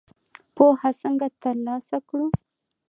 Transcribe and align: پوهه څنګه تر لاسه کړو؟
پوهه 0.55 0.91
څنګه 1.01 1.27
تر 1.41 1.55
لاسه 1.65 1.97
کړو؟ 2.09 2.25